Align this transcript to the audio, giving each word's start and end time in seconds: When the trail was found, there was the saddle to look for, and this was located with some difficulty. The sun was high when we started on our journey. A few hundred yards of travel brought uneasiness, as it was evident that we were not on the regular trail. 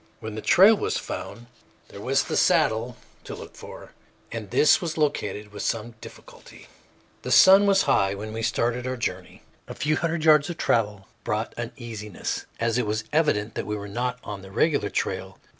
When 0.19 0.33
the 0.33 0.41
trail 0.41 0.73
was 0.75 0.97
found, 0.97 1.45
there 1.89 2.01
was 2.01 2.23
the 2.23 2.35
saddle 2.35 2.97
to 3.23 3.35
look 3.35 3.55
for, 3.55 3.91
and 4.31 4.49
this 4.49 4.81
was 4.81 4.97
located 4.97 5.53
with 5.53 5.61
some 5.61 5.93
difficulty. 6.01 6.65
The 7.21 7.29
sun 7.29 7.67
was 7.67 7.83
high 7.83 8.15
when 8.15 8.33
we 8.33 8.41
started 8.41 8.87
on 8.87 8.93
our 8.93 8.97
journey. 8.97 9.43
A 9.67 9.75
few 9.75 9.97
hundred 9.97 10.25
yards 10.25 10.49
of 10.49 10.57
travel 10.57 11.07
brought 11.23 11.53
uneasiness, 11.55 12.47
as 12.59 12.79
it 12.79 12.87
was 12.87 13.03
evident 13.13 13.53
that 13.53 13.67
we 13.67 13.75
were 13.77 13.87
not 13.87 14.17
on 14.23 14.41
the 14.41 14.49
regular 14.49 14.89
trail. 14.89 15.37